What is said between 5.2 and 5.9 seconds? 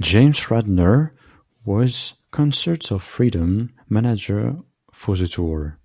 tour.